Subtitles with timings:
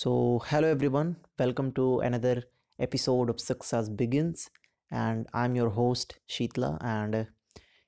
[0.00, 2.44] So, hello everyone, welcome to another
[2.78, 4.48] episode of Success Begins.
[4.92, 6.78] And I'm your host, Sheetla.
[6.84, 7.26] And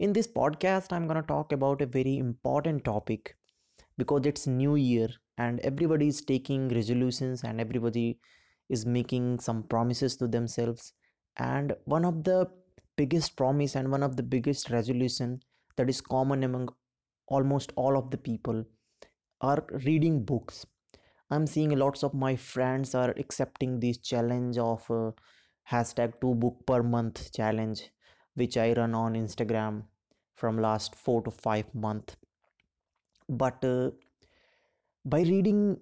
[0.00, 3.36] in this podcast, I'm going to talk about a very important topic
[3.98, 8.18] because it's New Year and everybody is taking resolutions and everybody
[8.68, 10.94] is making some promises to themselves.
[11.36, 12.48] And one of the
[12.96, 15.38] biggest promise and one of the biggest resolution
[15.76, 16.70] that is common among
[17.28, 18.64] almost all of the people
[19.40, 20.66] are reading books
[21.32, 25.10] i'm seeing lots of my friends are accepting this challenge of uh,
[25.70, 27.82] hashtag two book per month challenge
[28.34, 29.82] which i run on instagram
[30.42, 32.16] from last four to five month.
[33.28, 33.90] But uh,
[35.04, 35.76] by reading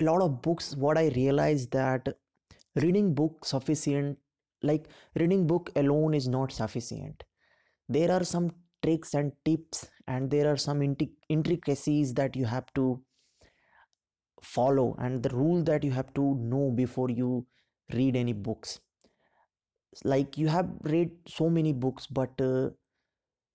[0.00, 2.08] a lot of books what i realized that
[2.84, 4.18] reading book sufficient
[4.62, 4.86] like
[5.22, 7.24] reading book alone is not sufficient.
[7.88, 8.50] There are some
[8.82, 10.82] tricks and tips and there are some
[11.28, 13.00] intricacies that you have to
[14.56, 17.46] follow and the rule that you have to know before you
[17.94, 18.80] read any books.
[20.04, 22.70] Like you have read so many books but uh,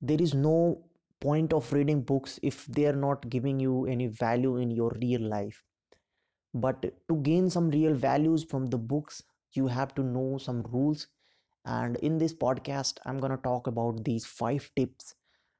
[0.00, 0.84] there is no
[1.20, 5.22] point of reading books if they are not giving you any value in your real
[5.22, 5.62] life.
[6.54, 9.22] But to gain some real values from the books
[9.54, 11.08] you have to know some rules.
[11.66, 15.14] And in this podcast i'm going to talk about these five tips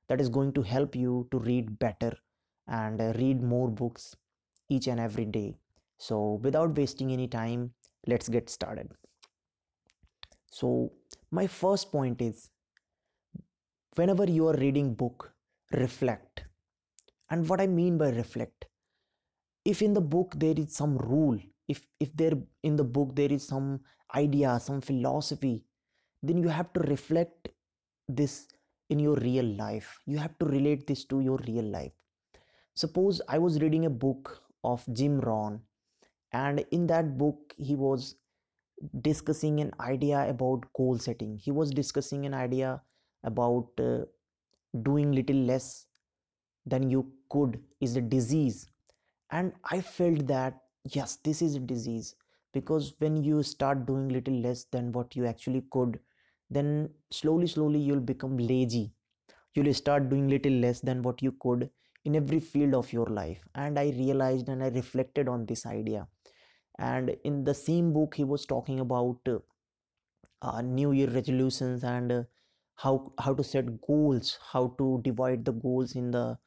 [0.08, 2.12] that is going to help you to read better
[2.68, 4.16] and uh, read more books
[4.70, 5.58] each and every day.
[5.98, 7.72] So without wasting any time,
[8.06, 8.90] let's get started.
[10.50, 10.92] So
[11.30, 12.48] my first point is
[13.96, 15.32] whenever you are reading book,
[15.72, 16.44] reflect.
[17.30, 18.66] And what I mean by reflect,
[19.64, 23.30] if in the book there is some rule, if if there in the book there
[23.30, 23.80] is some
[24.14, 25.64] idea, some philosophy,
[26.22, 27.50] then you have to reflect
[28.08, 28.48] this
[28.88, 30.00] in your real life.
[30.06, 31.92] You have to relate this to your real life.
[32.74, 35.60] Suppose I was reading a book of Jim Rohn.
[36.32, 38.16] And in that book, he was
[39.02, 41.36] discussing an idea about goal setting.
[41.36, 42.80] He was discussing an idea
[43.24, 44.04] about uh,
[44.82, 45.86] doing little less
[46.66, 48.66] than you could is a disease.
[49.30, 52.14] And I felt that, yes, this is a disease
[52.52, 56.00] because when you start doing little less than what you actually could,
[56.50, 58.92] then slowly, slowly you'll become lazy.
[59.54, 61.70] You'll start doing little less than what you could
[62.04, 63.40] in every field of your life.
[63.54, 66.08] And i realized and i reflected on this idea.
[66.78, 69.38] And in the same book he was talking about uh,
[70.42, 72.22] uh, new year resolutions and uh,
[72.76, 76.38] how how to set goals how to divide the goals in the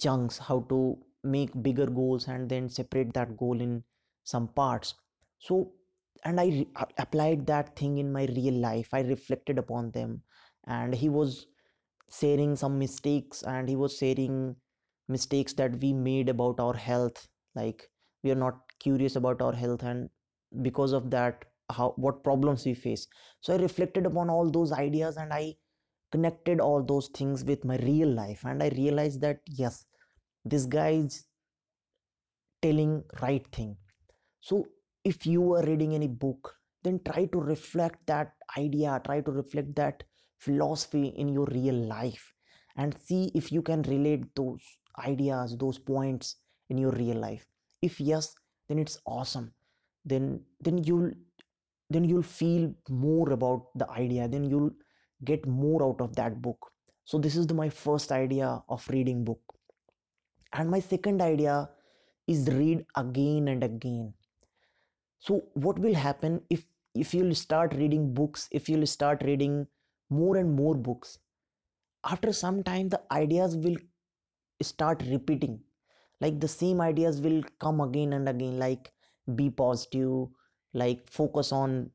[0.00, 0.80] chunks how to
[1.24, 3.84] make bigger goals and then separate that goal in
[4.24, 4.94] some parts.
[5.38, 5.72] So
[6.24, 8.88] and i re- applied that thing in my real life.
[8.92, 10.22] I reflected upon them.
[10.66, 11.46] And he was
[12.12, 14.56] sharing some mistakes and he was sharing
[15.08, 17.28] mistakes that we made about our health.
[17.54, 17.88] Like
[18.22, 20.08] we are not curious about our health and
[20.62, 23.06] because of that how what problems we face.
[23.40, 25.54] So i reflected upon all those ideas and i
[26.12, 29.84] connected all those things with my real life and i realized that yes
[30.44, 31.24] this guy is
[32.62, 33.76] telling right thing.
[34.40, 34.66] So
[35.04, 39.74] if you are reading any book then try to reflect that idea try to reflect
[39.76, 40.02] that
[40.40, 42.32] philosophy in your real life
[42.76, 44.60] and see if you can relate those
[45.06, 46.36] ideas those points
[46.68, 47.46] in your real life.
[47.82, 48.34] If yes
[48.68, 49.52] then it's awesome.
[50.04, 51.10] Then then you'll
[51.90, 54.28] then you'll feel more about the idea.
[54.28, 54.70] Then you'll
[55.24, 56.70] get more out of that book.
[57.04, 59.40] So this is the, my first idea of reading book.
[60.52, 61.68] And my second idea
[62.28, 64.14] is read again and again.
[65.18, 66.64] So what will happen if
[66.94, 69.66] if you'll start reading books if you'll start reading
[70.10, 71.18] more and more books.
[72.04, 73.76] After some time the ideas will
[74.62, 75.60] start repeating.
[76.20, 78.92] Like the same ideas will come again and again like
[79.34, 80.28] be positive
[80.74, 81.90] like focus on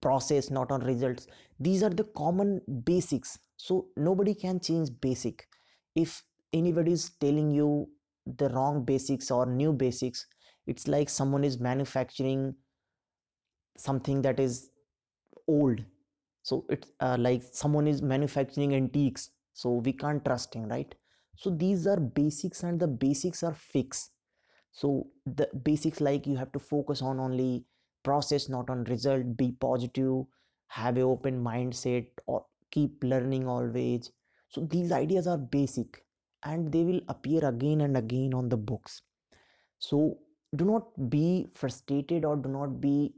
[0.00, 1.26] process not on results.
[1.60, 3.38] These are the common basics.
[3.56, 5.46] So nobody can change basic.
[5.94, 6.22] If
[6.52, 7.88] anybody is telling you
[8.26, 10.26] the wrong basics or new basics
[10.66, 12.54] it's like someone is manufacturing
[13.76, 14.70] something that is
[15.48, 15.84] old
[16.42, 20.94] so it's uh, like someone is manufacturing antiques so we can't trust him right?
[21.36, 24.10] So these are basics and the basics are fixed.
[24.70, 27.64] So the basics like you have to focus on only
[28.02, 29.36] process not on result.
[29.36, 30.24] Be positive
[30.68, 34.10] have a open mindset or keep learning always.
[34.48, 36.02] So these ideas are basic
[36.44, 39.02] and they will appear again and again on the books.
[39.78, 40.18] So
[40.56, 43.14] do not be frustrated or do not be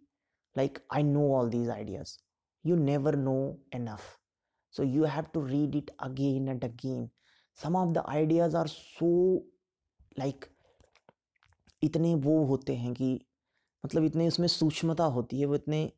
[0.56, 2.19] like i know all these ideas
[2.64, 4.05] you never know enough.
[4.75, 7.11] So you have to read it again and again.
[7.58, 9.11] Some of the ideas are so,
[10.22, 10.49] like,
[11.82, 13.08] इतने वो होते हैं कि
[13.84, 15.90] मतलब इतने उसमें सूक्ष्मता होती है, वो इतने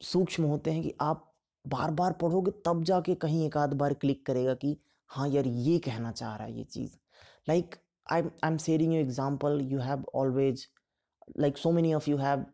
[0.00, 1.24] सूक्ष्म होते हैं कि आप
[1.64, 4.76] बार बार पढ़ोगे तब जाके कहीं एक आध बार क्लिक करेगा कि
[5.08, 6.96] हाँ यार, ये कहना चाह रहा है ये चीज़।
[7.48, 7.74] Like
[8.12, 10.66] I I am sharing you example you have always
[11.36, 12.44] like, so many of you have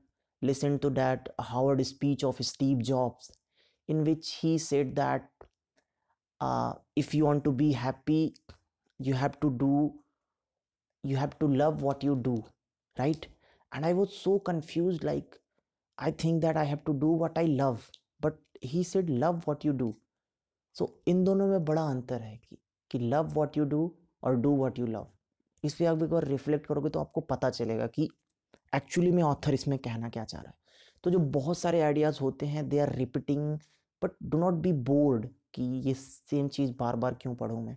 [0.50, 3.30] listened to that Howard speech of Steve Jobs,
[3.88, 5.28] in which he said that
[6.40, 8.34] uh, if you want to be happy,
[8.98, 9.92] you have to do,
[11.04, 12.36] you have to love what you do,
[12.98, 13.26] right?
[13.72, 15.38] And I was so confused, like,
[15.98, 19.64] I think that I have to do what I love, but he said, love what
[19.64, 19.94] you do.
[20.78, 22.56] so, इन दोनों में बड़ा अंतर है कि
[22.90, 23.82] कि love what you do
[24.24, 25.06] और do what you love
[25.64, 28.08] इस पर आप एक बार रिफ्लेक्ट करोगे तो आपको पता चलेगा कि
[28.74, 30.56] एक्चुअली में ऑथर इसमें कहना क्या चाह रहा है?
[31.04, 33.58] तो जो बहुत सारे आइडियाज़ होते हैं they are repeating
[34.02, 37.76] but do not be bored कि ये सेम चीज़ बार बार क्यों पढ़ूँ मैं?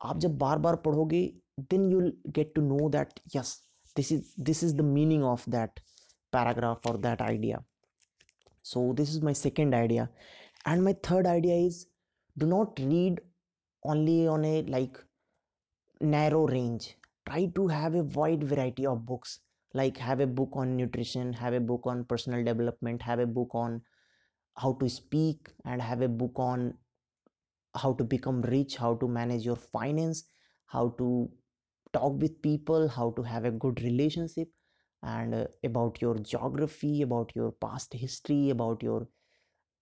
[0.00, 1.24] आप जब बार बार पढ़ोगे
[1.60, 3.58] then you get to know that yes
[3.96, 5.80] this is this is the meaning of that
[6.32, 7.64] paragraph और that idea
[8.64, 10.08] so this is my second idea
[10.68, 11.86] and my third idea is
[12.36, 13.20] do not read
[13.82, 14.98] only on a, like,
[16.00, 16.96] narrow range.
[17.26, 19.40] Try to have a wide variety of books.
[19.74, 23.54] Like have a book on nutrition have a book on personal development have a book
[23.54, 23.80] on
[24.56, 26.74] how to speak and have a book on
[27.74, 30.24] how to become rich how to manage your finance
[30.66, 31.28] how to
[31.92, 34.48] talk with people how to have a good relationship
[35.02, 39.06] and uh, about your geography about your past history about your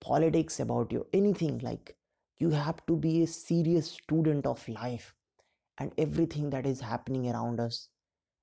[0.00, 1.58] politics about your anything.
[1.58, 1.96] Like
[2.38, 5.14] you have to be a serious student of life
[5.78, 7.88] and everything that is happening around us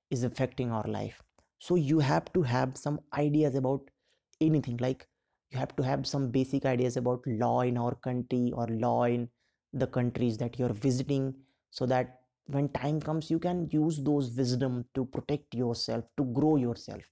[0.10, 1.22] is affecting our life
[1.60, 3.82] so you have to have some ideas about
[4.42, 5.08] anything like
[5.52, 9.30] you have to have some basic ideas about law in our country or law in
[9.74, 11.34] the countries that you're visiting
[11.72, 16.56] so that when time comes you can use those wisdom to protect yourself to grow
[16.56, 17.04] yourself.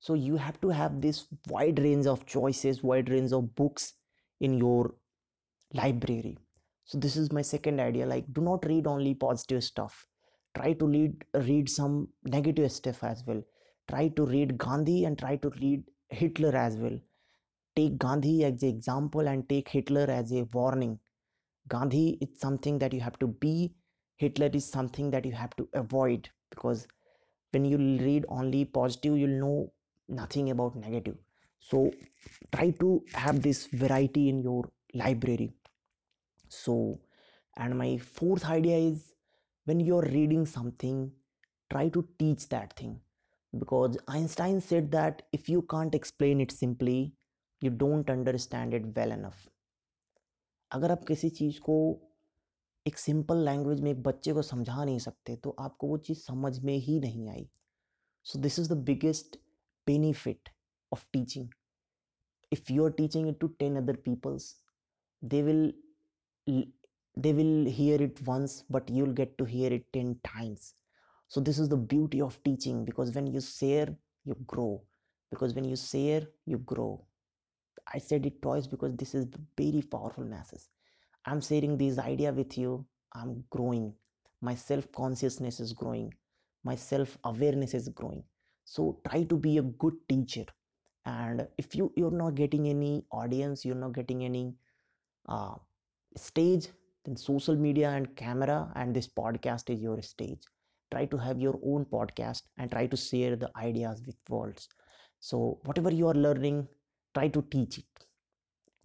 [0.00, 3.94] So you have to have this wide range of choices wide range of books
[4.40, 4.94] in your
[5.72, 6.38] library.
[6.84, 10.06] So this is my second idea like do not read only positive stuff.
[10.54, 13.42] Try to read read some negative stuff as well
[13.88, 16.98] try to read gandhi and try to read hitler as well.
[17.74, 20.98] Take gandhi as an example and take hitler as a warning.
[21.68, 23.74] Gandhi is something that you have to be.
[24.16, 26.86] Hitler is something that you have to avoid because
[27.52, 29.72] when you read only positive you'll know
[30.08, 31.16] nothing about negative.
[31.60, 31.92] So
[32.52, 35.52] try to have this variety in your library.
[36.48, 37.00] So
[37.56, 39.12] and my fourth idea is
[39.64, 41.12] when you're reading something
[41.70, 42.98] try to teach that thing
[43.52, 47.00] because Einstein said that if you can't explain it simply
[47.62, 49.38] you don't understand it well enough.
[50.70, 51.76] अगर आप किसी चीज़ को
[52.86, 56.58] एक simple language में एक बच्चे को समझा नहीं सकते तो आपको वो चीज़ समझ
[56.58, 57.48] में ही नहीं आई।
[58.26, 59.36] So this is the biggest
[59.86, 60.48] benefit
[60.92, 61.48] of teaching
[62.52, 64.54] if you are teaching it to ten other peoples
[65.22, 65.72] they will
[67.16, 70.74] they will hear it once but you will get to hear it ten times
[71.28, 73.88] so this is the beauty of teaching because when you share
[74.24, 74.82] you grow.
[75.30, 77.04] Because when you share you grow.
[77.92, 79.26] I said it twice because this is
[79.56, 80.62] very powerful message.
[81.24, 82.84] I'm sharing this idea with you.
[83.14, 83.94] I'm growing.
[84.40, 86.12] My self consciousness is growing.
[86.64, 88.24] My self awareness is growing.
[88.64, 90.44] So try to be a good teacher.
[91.06, 94.54] And if you you're not getting any audience you're not getting any
[95.28, 95.54] uh,
[96.16, 96.68] stage
[97.04, 100.42] then social media and camera and this podcast is your stage
[100.90, 104.68] try to have your own podcast and try to share the ideas with worlds
[105.20, 106.66] so whatever you are learning
[107.14, 108.06] try to teach it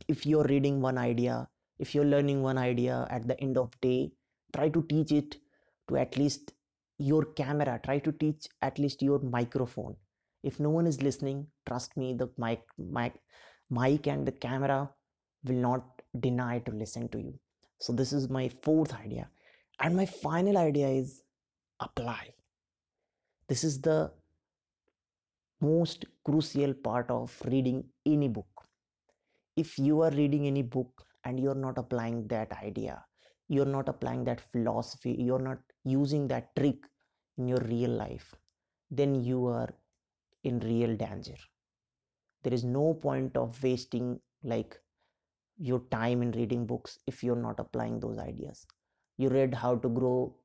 [0.07, 1.47] if you're reading one idea
[1.79, 4.11] if you're learning one idea at the end of day
[4.55, 5.37] try to teach it
[5.87, 6.53] to at least
[6.97, 9.95] your camera try to teach at least your microphone
[10.43, 13.13] if no one is listening trust me the mic mic
[13.69, 14.89] mic and the camera
[15.43, 17.33] will not deny to listen to you.
[17.79, 19.29] So, this is my fourth idea.
[19.79, 21.21] And my final idea is
[21.83, 22.33] apply.
[23.47, 24.11] This is the
[25.61, 28.67] most crucial part of reading any book.
[29.55, 33.03] If you are reading any book and you're not applying that idea,
[33.47, 36.77] you're not applying that philosophy, you're not using that trick
[37.37, 38.33] in your real life,
[38.89, 39.69] then you are
[40.43, 41.37] in real danger.
[42.43, 44.77] There is no point of wasting like
[45.57, 48.65] your time in reading books if you're not applying those ideas
[49.17, 50.35] you read how to grow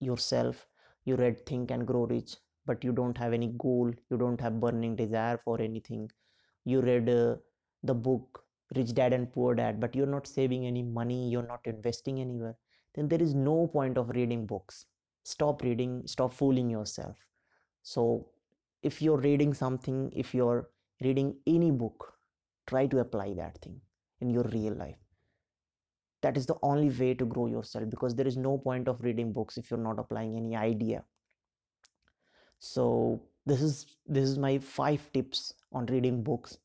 [0.00, 0.66] yourself
[1.04, 4.60] you read think and grow rich but you don't have any goal you don't have
[4.60, 6.10] burning desire for anything.
[6.64, 7.36] You read uh,
[7.82, 8.44] the book
[8.76, 12.56] rich dad and poor dad but you're not saving any money you're not investing anywhere.
[12.94, 14.86] Then there is no point of reading books.
[15.24, 17.16] Stop reading stop fooling yourself.
[17.82, 18.28] So
[18.82, 20.68] if you're reading something if you're
[21.02, 22.12] reading any book
[22.66, 23.80] try to apply that thing
[24.20, 24.98] in your real life
[26.22, 29.32] that is the only way to grow yourself because there is no point of reading
[29.32, 31.02] books if you're not applying any idea.
[32.58, 36.58] So this is this is my five tips on reading books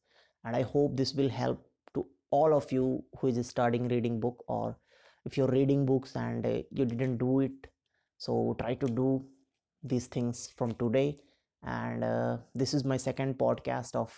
[0.43, 4.43] and i hope this will help to all of you who is starting reading book
[4.47, 4.75] or
[5.25, 7.67] if you're reading books and uh, you didn't do it
[8.17, 9.25] so try to do
[9.83, 11.17] these things from today.
[11.63, 14.11] And uh, this is my second podcast of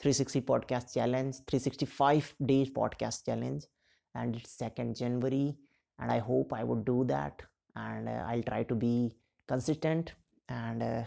[0.00, 3.64] 360 podcast challenge 365 days podcast challenge
[4.14, 5.56] and it's 2nd january
[5.98, 7.42] and i hope i would do that
[7.76, 9.12] and uh, i'll try to be
[9.50, 10.14] consistent.
[10.48, 11.04] And uh,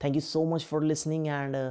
[0.00, 1.70] thank you so much for listening and uh,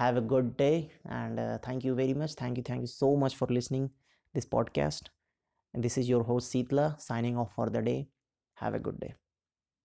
[0.00, 0.90] have a good day.
[1.08, 2.34] And uh, thank you very much.
[2.42, 3.90] Thank you thank you so much for listening
[4.34, 5.12] this podcast.
[5.74, 8.00] And this is your host Sitla signing off for the day.
[8.64, 9.14] Have a good day